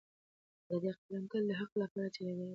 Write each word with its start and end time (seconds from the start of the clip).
د 0.67 0.69
ده 0.83 0.91
قلم 0.99 1.23
تل 1.31 1.43
د 1.49 1.51
حق 1.59 1.71
لپاره 1.81 2.13
چلیدلی 2.15 2.37
دی. 2.47 2.49